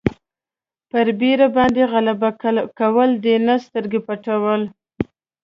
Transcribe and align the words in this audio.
پر 0.89 1.07
بېرې 1.19 1.47
باندې 1.55 1.81
غلبه 1.93 2.29
کول 2.79 3.09
دي 3.23 3.35
نه 3.47 3.55
سترګې 3.65 3.99
پټول. 4.07 4.61